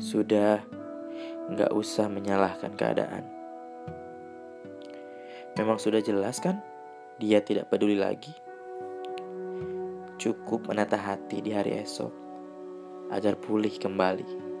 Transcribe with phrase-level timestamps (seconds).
[0.00, 0.62] Sudah,
[1.52, 3.24] nggak usah menyalahkan keadaan.
[5.58, 6.64] Memang sudah jelas kan,
[7.20, 8.32] dia tidak peduli lagi.
[10.16, 12.12] Cukup menata hati di hari esok
[13.12, 14.52] agar pulih kembali.